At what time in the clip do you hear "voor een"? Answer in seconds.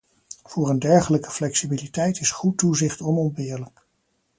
0.43-0.79